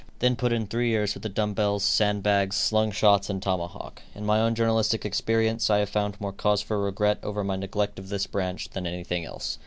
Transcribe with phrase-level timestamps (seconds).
[0.17, 4.01] Then put in three years with the dumb bells, sand bags, slung shots and tomahawk.
[4.15, 7.99] In my own journalistic experience I have found more cause for regret over my neglect
[7.99, 9.59] of this branch than anything else.